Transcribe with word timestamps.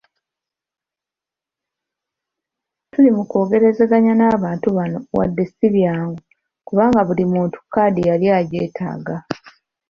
Tuli 2.91 3.09
mukwogerezeganya 3.15 4.13
n'abantu 4.15 4.67
bano 4.77 4.97
wadde 5.17 5.43
si 5.53 5.67
byangu 5.75 6.19
kubanga 6.67 6.99
buli 7.07 7.23
muntu 7.33 7.57
kkaadi 7.61 8.01
yali 8.09 8.27
agyetaaga. 8.39 9.15